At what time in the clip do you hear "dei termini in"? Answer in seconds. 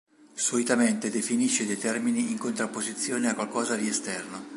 1.67-2.39